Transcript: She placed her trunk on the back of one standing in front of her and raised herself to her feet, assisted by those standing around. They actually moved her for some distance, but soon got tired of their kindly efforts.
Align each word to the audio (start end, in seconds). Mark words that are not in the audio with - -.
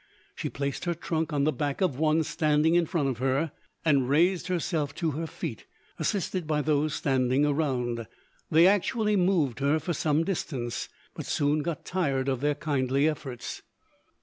She 0.33 0.49
placed 0.49 0.85
her 0.85 0.95
trunk 0.95 1.31
on 1.31 1.43
the 1.43 1.51
back 1.51 1.79
of 1.79 1.99
one 1.99 2.23
standing 2.23 2.73
in 2.73 2.87
front 2.87 3.07
of 3.07 3.19
her 3.19 3.51
and 3.85 4.09
raised 4.09 4.47
herself 4.47 4.95
to 4.95 5.11
her 5.11 5.27
feet, 5.27 5.67
assisted 5.99 6.47
by 6.47 6.63
those 6.63 6.95
standing 6.95 7.45
around. 7.45 8.07
They 8.49 8.65
actually 8.65 9.15
moved 9.15 9.59
her 9.59 9.77
for 9.77 9.93
some 9.93 10.23
distance, 10.23 10.89
but 11.13 11.27
soon 11.27 11.61
got 11.61 11.85
tired 11.85 12.29
of 12.29 12.41
their 12.41 12.55
kindly 12.55 13.07
efforts. 13.07 13.61